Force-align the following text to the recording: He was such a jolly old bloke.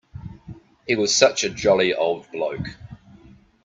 He 0.87 0.95
was 0.95 1.15
such 1.15 1.43
a 1.43 1.49
jolly 1.51 1.93
old 1.93 2.25
bloke. 2.31 2.69